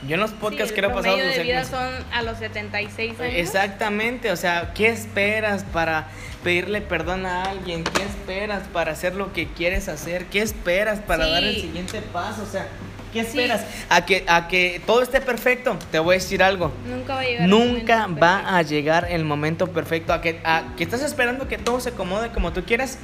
[0.07, 2.23] Yo en los podcasts Sí, que he el pasado promedio de vida los- son a
[2.23, 3.35] los 76 años.
[3.37, 6.09] Exactamente, o sea, ¿qué esperas para
[6.45, 7.83] pedirle perdón a alguien?
[7.85, 10.27] ¿Qué esperas para hacer lo que quieres hacer?
[10.27, 11.31] ¿Qué esperas para Sí.
[11.33, 12.43] dar el siguiente paso?
[12.43, 12.69] O sea,
[13.13, 13.29] ¿qué Sí.
[13.41, 13.65] esperas?
[13.89, 15.77] A que, a que todo esté perfecto.
[15.91, 16.73] Te voy a decir algo.
[16.87, 17.43] Nunca va a llegar.
[17.45, 18.55] el Nunca momento va perfecto.
[18.57, 20.13] a llegar el momento perfecto.
[20.13, 22.99] A que, a que estás esperando que todo se acomode como tú quieras.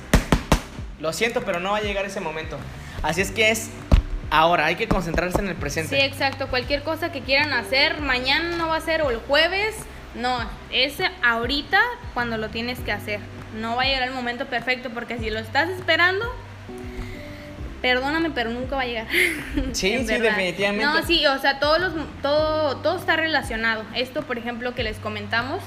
[1.01, 2.59] Lo siento, pero no va a llegar ese momento.
[3.03, 3.71] Así es que es
[4.33, 5.97] ahora, hay que concentrarse en el presente.
[5.97, 6.49] Sí, exacto.
[6.49, 9.77] Cualquier cosa que quieran hacer, mañana no va a ser o el jueves.
[10.15, 10.39] No,
[10.71, 11.81] es ahorita
[12.15, 13.21] cuando lo tienes que hacer.
[13.61, 16.25] No va a llegar el momento perfecto porque si lo estás esperando,
[17.83, 19.07] perdóname, pero nunca va a llegar.
[19.73, 20.37] Sí, sí, verdad.
[20.37, 20.85] definitivamente.
[20.85, 21.93] No, sí, o sea, todos los,
[22.23, 23.85] todo, todo está relacionado.
[23.95, 25.61] Esto, por ejemplo, que les comentamos,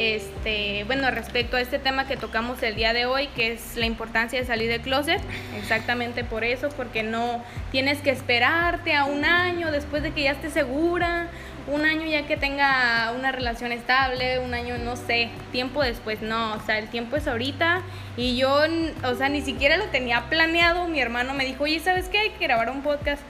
[0.00, 3.84] este, bueno, respecto a este tema que tocamos el día de hoy, que es la
[3.84, 5.20] importancia de salir del closet,
[5.58, 10.30] exactamente por eso, porque no tienes que esperarte a un año después de que ya
[10.30, 11.28] estés segura,
[11.66, 16.54] un año ya que tenga una relación estable, un año, no sé, tiempo después, no,
[16.54, 17.82] o sea, el tiempo es ahorita
[18.16, 18.58] y yo,
[19.04, 22.20] o sea, ni siquiera lo tenía planeado, mi hermano me dijo, oye, ¿sabes qué?
[22.20, 23.22] Hay que grabar un podcast.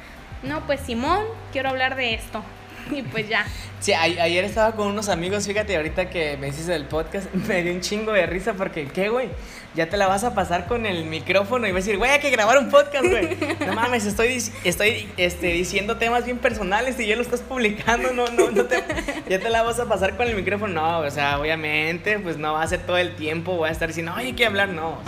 [0.45, 2.45] No, pues Simón, quiero hablar de esto.
[2.97, 3.47] Y pues ya.
[3.81, 7.63] Sí, a- ayer estaba con unos amigos, fíjate, ahorita que me hiciste del podcast, me
[7.63, 9.29] dio un chingo de risa porque, ¿qué, güey?
[9.75, 12.19] Ya te la vas a pasar con el micrófono y vas a decir, güey, hay
[12.19, 13.37] que grabar un podcast, güey.
[13.67, 18.27] No mames, estoy, estoy este, diciendo temas bien personales y ya lo estás publicando, no,
[18.27, 18.83] no, no te,
[19.29, 20.75] ya te la vas a pasar con el micrófono.
[20.75, 23.87] No, o sea, obviamente, pues no va a ser todo el tiempo, voy a estar
[23.87, 24.99] diciendo, oye, hay que hablar, no.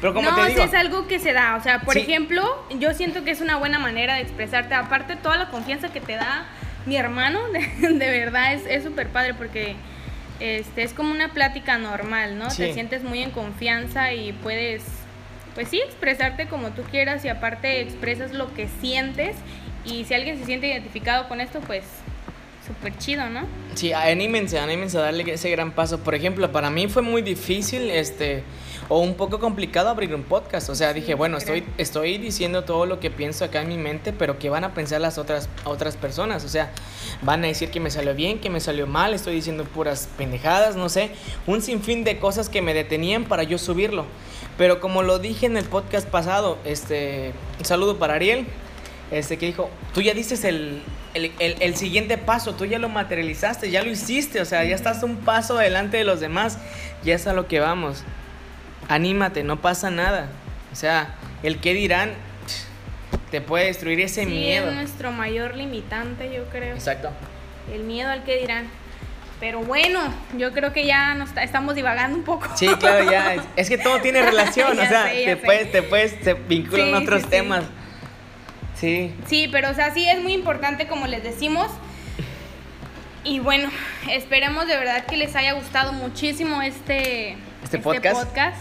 [0.00, 1.56] Pero como no, te digo, es algo que se da.
[1.56, 2.00] O sea, por Sí.
[2.00, 2.44] ejemplo,
[2.78, 4.74] yo siento que es una buena manera de expresarte.
[4.74, 6.46] Aparte, toda la confianza que te da
[6.86, 9.76] mi hermano, de, de verdad, es es súper padre porque
[10.40, 12.50] este, es como una plática normal, ¿no?
[12.50, 12.62] Sí.
[12.62, 14.82] Te sientes muy en confianza y puedes,
[15.54, 19.36] pues sí, expresarte como tú quieras y aparte expresas lo que sientes.
[19.84, 21.84] Y si alguien se siente identificado con esto, pues
[22.66, 23.42] súper chido, ¿no?
[23.74, 25.98] Sí, anímense, anímense a darle ese gran paso.
[25.98, 28.42] Por ejemplo, para mí fue muy difícil, este,
[28.88, 30.68] o un poco complicado abrir un podcast.
[30.70, 31.56] O sea, dije, bueno, creo.
[31.56, 34.74] estoy, estoy diciendo todo lo que pienso acá en mi mente, pero ¿qué van a
[34.74, 36.44] pensar las otras, otras personas?
[36.44, 36.72] O sea,
[37.22, 40.76] van a decir que me salió bien, que me salió mal, estoy diciendo puras pendejadas,
[40.76, 41.10] no sé,
[41.46, 44.04] un sinfín de cosas que me detenían para yo subirlo.
[44.58, 48.46] Pero como lo dije en el podcast pasado, este, un saludo para Ariel,
[49.10, 50.82] este que dijo, tú ya dices el,
[51.14, 54.74] el, el- el siguiente paso, tú ya lo materializaste, ya lo hiciste, o sea, ya
[54.74, 56.58] estás un paso adelante de los demás,
[57.04, 58.02] ya es a lo que vamos.
[58.88, 60.28] Anímate, no pasa nada.
[60.72, 62.12] O sea, el que dirán
[63.30, 64.68] te puede destruir ese sí, miedo.
[64.68, 66.74] es nuestro mayor limitante, yo creo.
[66.74, 67.10] Exacto.
[67.72, 68.66] El miedo al que dirán.
[69.40, 70.00] Pero bueno,
[70.38, 72.46] yo creo que ya nos estamos divagando un poco.
[72.56, 73.36] Sí, claro, ya.
[73.56, 76.94] Es, que todo tiene relación, o sea, sé, te, puedes, te puedes, te vinculan Sí,
[76.94, 77.28] otros sí.
[77.28, 77.64] temas.
[78.78, 79.14] Sí.
[79.26, 81.68] Sí, pero o sea, sí es muy importante como les decimos.
[83.24, 83.70] Y bueno,
[84.10, 88.22] esperemos de verdad que les haya gustado muchísimo este, ¿Este podcast?
[88.24, 88.56] podcast,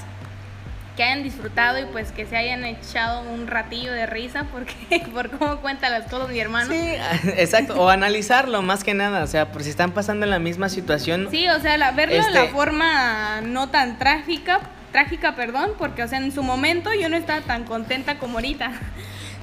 [0.98, 4.74] Que hayan disfrutado y pues que se hayan echado un ratillo de risa porque
[5.14, 6.72] por cómo cuenta las cosas mi hermano.
[6.72, 6.94] Sí,
[7.38, 7.80] exacto.
[7.80, 9.24] O analizarlo más que nada.
[9.24, 11.28] O sea, por si están pasando en la misma situación.
[11.30, 16.02] Sí, o sea, la, verlo de Este- la forma no tan trágica, trágica, perdón, porque
[16.02, 18.72] o sea, en su momento yo no estaba tan contenta como ahorita.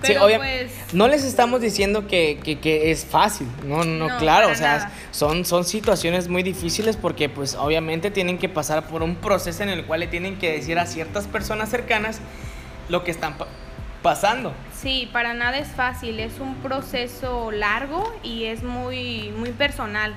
[0.03, 4.09] Sí, Pero obvia- pues No les estamos diciendo que, que- que es fácil, no, no,
[4.09, 4.93] No, claro, o sea, nada.
[5.11, 9.69] son, son situaciones muy difíciles porque pues obviamente tienen que pasar por un proceso en
[9.69, 12.21] el cual le tienen que decir a ciertas personas cercanas
[12.89, 13.47] lo que están pa-
[14.03, 14.53] pasando.
[14.77, 20.15] Sí, para nada es fácil, es un proceso largo y es muy, muy personal.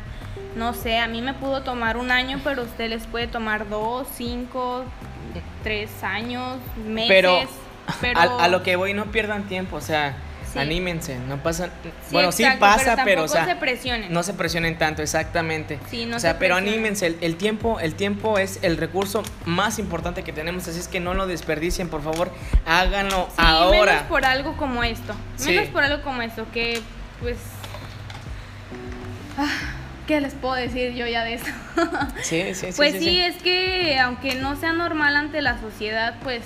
[0.56, 3.70] No sé, a mí me pudo tomar un año, pero a usted les puede tomar
[3.70, 4.84] dos, cinco,
[5.64, 7.08] tres años, meses.
[7.10, 7.40] Pero,
[8.02, 10.16] pero A, a lo que voy, no pierdan tiempo, o sea,
[10.54, 10.60] Sí.
[10.62, 11.66] anímense, no pasa...
[11.84, 14.14] Sí, bueno, sí pasa, pero, o tampoco sea, se presionen.
[14.14, 15.80] no se presionen tanto, exactamente.
[15.90, 19.22] Sí, no o sea, se pero anímense, el, el tiempo, el tiempo es el recurso
[19.44, 22.32] más importante que tenemos, así es que no lo desperdicien, por favor,
[22.66, 23.92] háganlo ahora.
[23.92, 25.14] menos por algo como esto.
[25.46, 26.82] Menos por algo como esto, que
[27.20, 27.38] pues...
[29.38, 29.50] ah,
[30.08, 31.50] ¿Qué les puedo decir yo ya de esto?
[32.22, 32.68] Sí, sí, sí.
[32.78, 33.20] Pues sí, sí, sí.
[33.22, 36.44] es que aunque no sea normal ante la sociedad, pues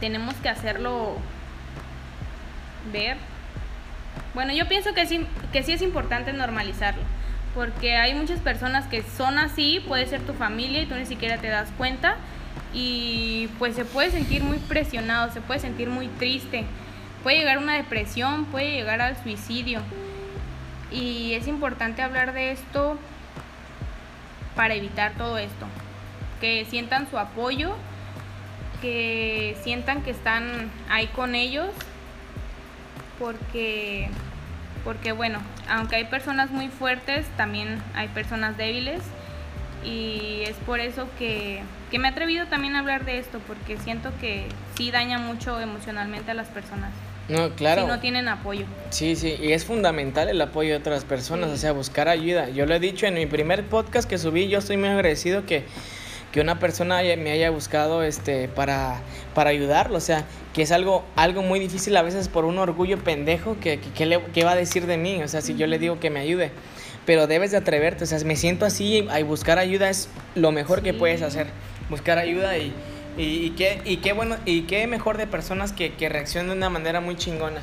[0.00, 1.16] tenemos que hacerlo
[2.92, 3.16] ver.
[4.34, 7.02] Bueno, yo pienso que sí, que sí es importante normalizarlo,
[7.54, 11.38] porque hay muchas personas que son así, puede ser tu familia y tú ni siquiera
[11.38, 12.16] te das cuenta
[12.72, 16.64] y pues se puede sentir muy presionado, se puede sentir muy triste,
[17.22, 19.80] puede llegar a una depresión, puede llegar al suicidio.
[20.92, 22.98] Y es importante hablar de esto
[24.56, 25.66] para evitar todo esto.
[26.40, 27.76] Que sientan su apoyo,
[28.80, 31.68] que sientan que están ahí con ellos,
[33.18, 34.08] porque,
[34.84, 39.00] porque bueno, aunque hay personas muy fuertes, también hay personas débiles.
[39.84, 43.78] Y es por eso que, que me he atrevido también a hablar de esto, porque
[43.78, 44.44] siento que
[44.76, 46.90] sí daña mucho emocionalmente a las personas.
[47.30, 47.82] No, claro.
[47.82, 48.66] Si no tienen apoyo.
[48.90, 51.54] Sí, sí, y es fundamental el apoyo de otras personas, Sí.
[51.54, 52.50] o sea, buscar ayuda.
[52.50, 55.64] Yo lo he dicho en mi primer podcast que subí, yo estoy muy agradecido que,
[56.32, 59.00] que una persona me haya buscado este para,
[59.34, 62.98] para ayudarlo, o sea, que es algo, algo muy difícil a veces por un orgullo
[62.98, 65.66] pendejo que, que, que le, que va a decir de mí, o sea, si yo
[65.66, 66.52] le digo que me ayude.
[67.06, 70.82] Pero debes de atreverte, o sea, me siento así y buscar ayuda es lo mejor
[70.82, 71.48] que puedes hacer.
[71.88, 72.72] Buscar ayuda y,
[73.16, 76.56] y, y qué, y qué bueno, y qué mejor de personas que, que reaccionan de
[76.56, 77.60] una manera muy chingona.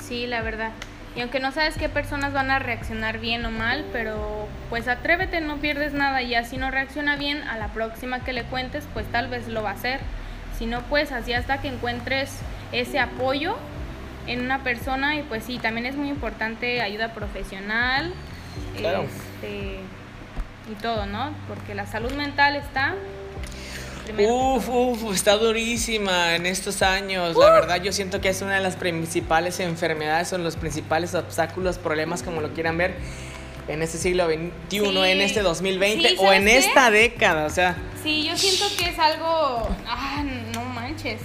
[0.00, 0.72] Sí, la verdad.
[1.16, 5.40] Y aunque no sabes qué personas van a reaccionar bien o mal, pero pues atrévete,
[5.40, 6.22] no pierdes nada.
[6.22, 9.62] Y así no reacciona bien, a la próxima que le cuentes, pues tal vez lo
[9.62, 10.00] va a hacer.
[10.56, 12.38] Si no, pues así hasta que encuentres
[12.70, 13.56] ese apoyo
[14.26, 15.16] en una persona.
[15.16, 18.12] Y pues sí, también es muy importante ayuda profesional.
[18.76, 19.02] Claro.
[19.02, 19.80] este,
[20.70, 21.30] y todo, ¿no?
[21.48, 22.94] Porque la salud mental está
[24.04, 24.32] primero.
[24.54, 27.36] Uf, uf, está durísima en estos años.
[27.36, 31.78] La verdad, yo siento que es una de las principales enfermedades, son los principales obstáculos,
[31.78, 32.96] problemas, como lo quieran ver,
[33.68, 34.78] en este siglo XXI, Sí.
[35.10, 36.68] en este 2020 Sí, o en ¿sabes qué?
[36.68, 37.46] esta década.
[37.46, 39.68] O sea, Sí, yo siento que es algo.
[39.86, 40.22] Ah,
[40.54, 41.20] no manches.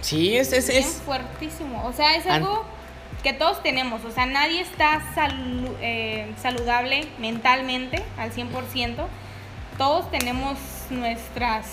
[0.00, 1.02] sí, es, es, bien es.
[1.04, 1.84] fuertísimo.
[1.86, 2.64] O sea, es algo
[3.22, 4.04] que todos tenemos.
[4.04, 9.06] O sea, nadie está salu- eh, saludable mentalmente al 100%.
[9.78, 10.56] Todos tenemos
[10.90, 11.66] nuestras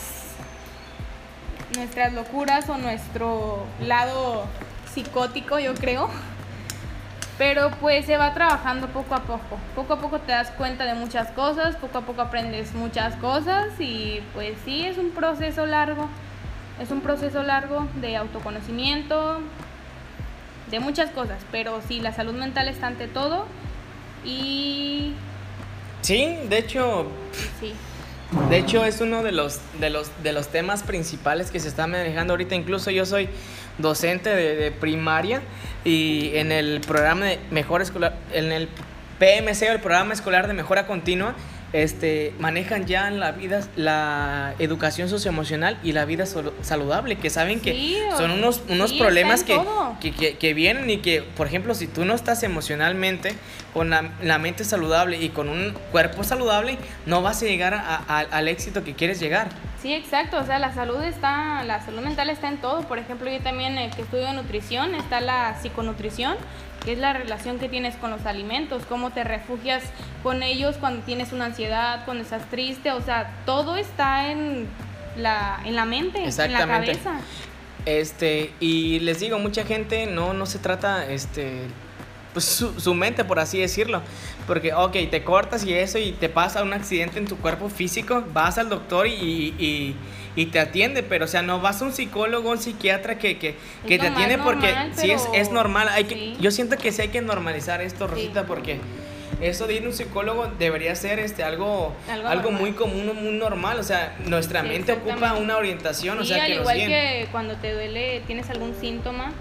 [1.76, 4.46] nuestras locuras o nuestro lado
[4.94, 6.10] psicótico, yo creo.
[7.38, 9.58] Pero pues se va trabajando poco a poco.
[9.76, 13.70] Poco a poco te das cuenta de muchas cosas, poco a poco aprendes muchas cosas
[13.80, 16.08] y pues sí, es un proceso largo.
[16.80, 19.40] Es un proceso largo de autoconocimiento,
[20.72, 23.46] de muchas cosas, pero sí, la salud mental está ante todo
[24.26, 25.14] y...
[26.02, 27.08] Sí, de hecho...
[27.60, 27.74] Sí.
[28.50, 31.88] De hecho, es uno de los, de los, de los temas principales que se está
[31.88, 32.56] manejando ahorita.
[32.56, 33.30] Incluso yo soy
[33.78, 35.42] docente de, de primaria
[35.84, 38.70] y en el programa de mejor escolar, en el
[39.20, 41.36] PMC, el programa escolar de mejora continua,
[41.74, 46.26] este, manejan ya la vida, la educación socioemocional y la vida
[46.62, 49.60] saludable, que saben que son unos, unos problemas que,
[50.00, 53.34] que, que, vienen y que, por ejemplo, si tú no estás emocionalmente
[53.74, 57.74] con la, mente saludable y con un cuerpo saludable, no vas a llegar
[58.08, 59.48] al éxito que quieres llegar.
[59.82, 62.84] Sí, exacto, o sea, la salud está, la salud mental está en todo.
[62.84, 66.38] Por ejemplo, yo también el que estudio nutrición, está la psiconutrición,
[66.86, 69.84] que es la relación que tienes con los alimentos, cómo te refugias
[70.22, 74.68] con ellos cuando tienes una ansiedad, cuando estás triste, o sea, todo está en
[75.18, 77.20] la, en la mente, en la cabeza.
[77.86, 81.64] Este, y les digo, mucha gente no, no se trata, este,
[82.34, 84.02] pues su, su, mente, por así decirlo.
[84.48, 88.24] Porque, ok, te cortas y eso y te pasa un accidente en tu cuerpo físico,
[88.34, 89.96] vas al doctor y, y,
[90.36, 93.56] y te atiende, pero o sea, no vas a un psicólogo, un psiquiatra que, que,
[93.88, 95.88] que te atiende porque sí es, es normal.
[95.90, 98.80] Hay que, Yo siento que sí hay que normalizar esto, Rosita, porque
[99.42, 103.80] eso de ir a un psicólogo debería ser este algo algo, muy común muy normal.
[103.80, 108.22] O sea nuestra mente ocupa una orientación o sea al igual que cuando te duele
[108.26, 109.32] tienes algún síntoma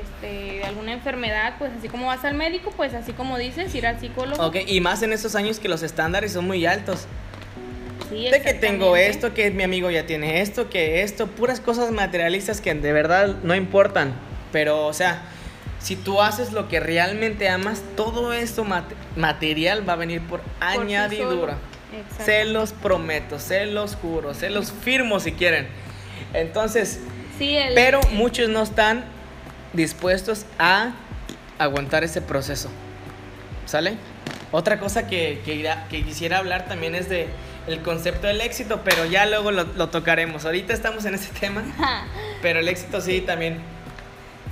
[0.00, 3.98] este, alguna enfermedad, pues así como vas al médico, pues así como dices, ir al
[4.00, 4.44] psicólogo.
[4.46, 7.06] Ok, y más en estos años que los estándares son muy altos.
[8.08, 11.92] Sí, de que tengo esto, que mi amigo ya tiene esto, que esto, puras cosas
[11.92, 14.14] materialistas que de verdad no importan.
[14.52, 15.22] Pero, o sea,
[15.80, 18.66] si tú haces lo que realmente amas, todo esto
[19.16, 21.58] material va a venir por, añadidura.
[22.24, 25.68] Se los prometo, se los juro, se los firmo si quieren.
[26.34, 27.00] Entonces,
[27.38, 29.04] sí, pero muchos no están
[29.72, 30.92] dispuestos a
[31.58, 32.70] aguantar ese proceso.
[33.66, 33.96] ¿Sale?
[34.52, 37.28] Otra cosa que, que, quisiera hablar también es de
[37.66, 40.44] el concepto del éxito, pero ya luego lo, tocaremos.
[40.44, 41.62] Ahorita estamos en ese tema,
[42.42, 43.60] pero el éxito sí también.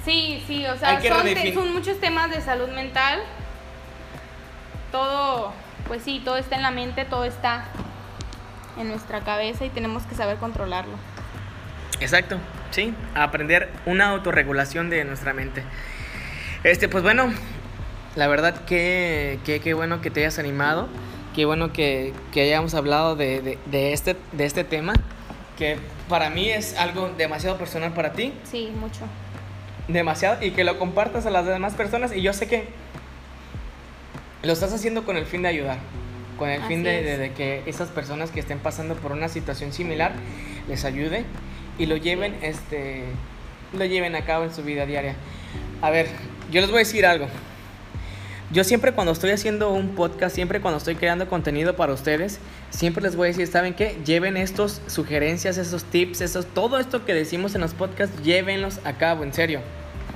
[0.04, 3.20] Sí, sí, o sea, son, son muchos temas de salud mental.
[4.92, 5.52] Todo,
[5.88, 7.64] pues sí, todo está en la mente, todo está
[8.78, 10.94] en nuestra cabeza y tenemos que saber controlarlo.
[12.00, 12.38] Exacto,
[12.70, 15.62] sí, aprender una autorregulación de nuestra mente.
[16.64, 17.32] Este, pues bueno,
[18.16, 20.88] la verdad que, que, bueno que te hayas animado,
[21.34, 24.94] qué bueno que, que hayamos hablado de, de, este, de este tema,
[25.56, 25.76] que
[26.08, 28.32] para mí es algo demasiado personal para ti.
[28.44, 29.00] Sí, mucho.
[29.86, 32.68] Demasiado, y que lo compartas a las demás personas, y yo sé que
[34.42, 35.78] lo estás haciendo con el fin de ayudar,
[36.38, 40.12] con el fin de, de, que esas personas que estén pasando por una situación similar
[40.68, 41.24] les ayude
[41.78, 43.04] y lo lleven, este,
[43.72, 45.14] lo lleven a cabo en su vida diaria.
[45.80, 46.08] A ver,
[46.50, 47.28] yo les voy a decir algo.
[48.50, 53.02] Yo siempre cuando estoy haciendo un podcast, siempre cuando estoy creando contenido para ustedes, siempre
[53.02, 53.98] les voy a decir, ¿saben qué?
[54.06, 58.94] Lleven estos sugerencias, esos tips, esos, todo esto que decimos en los podcasts, llévenlos a
[58.94, 59.60] cabo, en serio.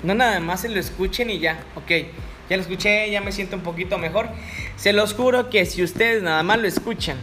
[0.03, 1.91] No nada más se lo escuchen y ya, ok,
[2.49, 4.31] ya lo escuché, ya me siento un poquito mejor.
[4.77, 7.19] Se los juro que si ustedes nada más lo escuchan,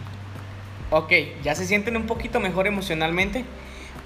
[0.91, 1.12] ok,
[1.43, 3.45] ya se sienten un poquito mejor emocionalmente,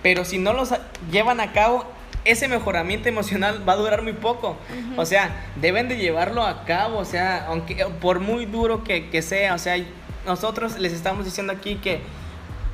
[0.04, 0.74] pero si no los
[1.12, 1.86] llevan a cabo,
[2.26, 4.58] ese mejoramiento emocional va a durar muy poco.
[4.98, 9.22] O sea, deben de llevarlo a cabo, o sea, aunque por muy duro que, que,
[9.22, 9.78] sea, o sea,
[10.26, 12.02] nosotros les estamos diciendo aquí que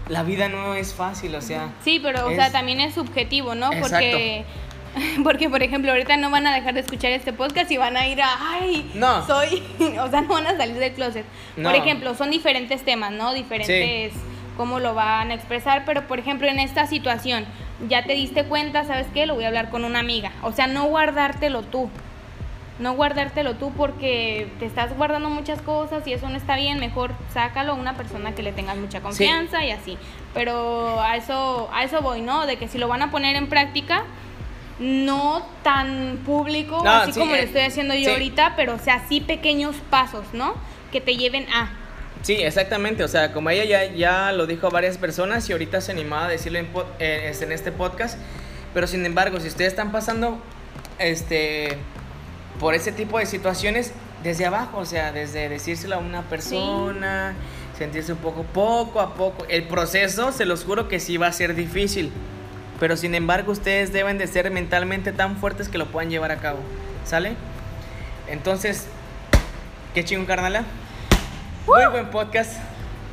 [0.08, 1.70] la vida no es fácil, o sea.
[1.84, 3.70] Sí, pero, o sea, también es subjetivo, ¿no?
[3.80, 4.44] Porque...
[5.24, 8.08] Porque, por ejemplo, ahorita no van a dejar de escuchar este podcast y van a
[8.08, 9.26] ir a, ay, no.
[9.28, 9.64] soy,
[10.00, 11.26] o sea, no van a salir del closet.
[11.62, 13.34] Por ejemplo, son diferentes temas, ¿no?
[13.36, 14.14] Diferentes
[14.60, 17.46] cómo lo van a expresar, pero por ejemplo en esta situación,
[17.88, 19.26] ya te diste cuenta, ¿sabes qué?
[19.26, 20.34] Lo voy a hablar con una amiga.
[20.44, 21.90] O sea, no guardártelo tú.
[22.78, 27.14] No guardártelo tú porque te estás guardando muchas cosas y eso no está bien, mejor
[27.34, 29.98] sácalo a una persona que le tengas mucha confianza y así.
[30.34, 32.46] Pero a eso a eso voy, ¿no?
[32.46, 34.04] De que si lo van a poner en práctica,
[34.78, 39.22] no tan público, así como lo eh, estoy haciendo yo ahorita, pero o sea, sí
[39.22, 40.54] pequeños pasos, ¿no?
[40.92, 41.79] Que te lleven a
[42.22, 43.04] Sí, exactamente.
[43.04, 46.26] O sea, como ella ya, ya lo dijo a varias personas y ahorita se animaba
[46.26, 46.68] a decirlo en,
[47.00, 48.18] eh, en este podcast.
[48.74, 50.42] Pero sin embargo, si ustedes están pasando
[51.00, 51.78] este,
[52.60, 53.94] por ese tipo de situaciones,
[54.24, 57.34] desde abajo, o sea, desde decírselo a una persona,
[57.78, 59.46] sentirse un poco, poco a poco.
[59.48, 62.12] El proceso, se los juro que sí va a ser difícil.
[62.80, 66.38] pero sin embargo ustedes deben de ser mentalmente tan fuertes que lo puedan llevar a
[66.38, 66.60] cabo.
[67.04, 67.34] ¿Sale?
[68.30, 68.88] Entonces,
[69.94, 70.64] qué chingón, carnala.
[71.66, 72.54] Muy buen podcast.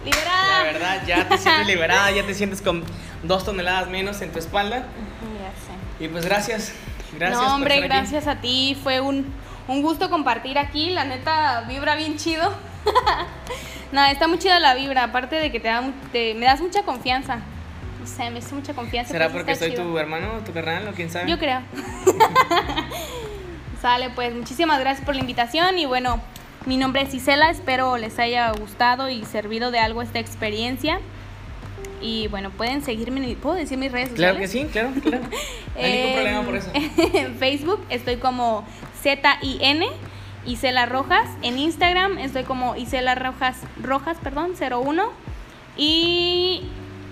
[0.04, 0.58] Liberada.
[0.58, 2.84] La verdad, ya te sientes liberada, ya te sientes con
[3.22, 4.78] dos toneladas menos en tu espalda.
[4.78, 5.50] Ya
[5.98, 6.04] sé.
[6.04, 6.72] Y pues gracias.
[7.16, 7.38] Gracias.
[7.40, 7.84] no, por hombre, aquí.
[7.88, 8.78] gracias a ti.
[8.82, 9.26] Fue un,
[9.68, 10.90] un gusto compartir aquí.
[10.90, 12.52] La neta, vibra bien chido.
[13.92, 15.04] no, está muy chida la vibra.
[15.04, 15.82] Aparte de que te, da,
[16.12, 17.36] te- me das mucha confianza.
[18.00, 19.12] No sé, me hace mucha confianza.
[19.12, 19.82] ¿Será porque soy chido.
[19.84, 21.28] tu hermano, tu carnal o quién sabe?
[21.28, 21.60] Yo creo.
[23.82, 26.20] Sale, pues muchísimas gracias por la invitación y bueno,
[26.66, 31.00] mi nombre es Isela, espero les haya gustado y servido de algo esta experiencia.
[32.02, 34.70] Y bueno, pueden seguirme, ¿puedo decir mis redes Claro que sociales?
[34.70, 35.24] sí, claro, claro.
[35.76, 36.70] No hay ningún problema por eso.
[36.74, 38.64] En Facebook estoy como
[39.02, 39.86] Z-I-N,
[40.46, 41.28] Isela Rojas.
[41.42, 45.10] En Instagram estoy como Isela Rojas, Rojas, perdón, 01.
[45.76, 46.62] Y,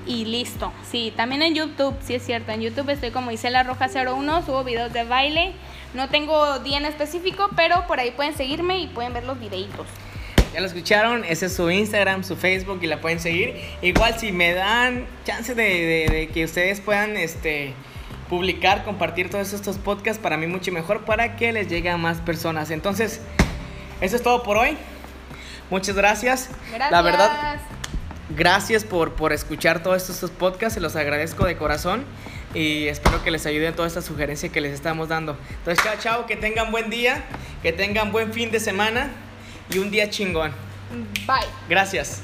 [0.06, 0.72] y listo.
[0.90, 2.52] Sí, también en YouTube, sí es cierto.
[2.52, 5.52] En YouTube estoy como Isela Rojas 01, subo videos de baile.
[5.94, 9.86] No tengo día en específico, pero por ahí pueden seguirme y pueden ver los videitos.
[10.52, 13.60] Ya lo escucharon, ese es su Instagram, su Facebook y la pueden seguir.
[13.82, 17.74] Igual si me dan chance de, de- de que ustedes puedan este,
[18.28, 22.18] publicar, compartir todos estos podcasts, para mí mucho mejor para que les llegue a más
[22.20, 22.70] personas.
[22.70, 23.20] Entonces,
[24.00, 24.76] eso es todo por hoy.
[25.70, 26.50] Muchas gracias.
[26.70, 26.90] Gracias.
[26.92, 27.56] La verdad,
[28.30, 32.04] gracias por, por escuchar todos estos podcasts, se los agradezco de corazón
[32.54, 35.36] y espero que les ayude en toda esta sugerencia que les estamos dando.
[35.58, 37.24] Entonces, chao, chao, que tengan buen día,
[37.62, 39.10] que tengan buen fin de semana
[39.70, 40.52] y un día chingón.
[41.26, 41.46] Bye.
[41.68, 42.22] Gracias.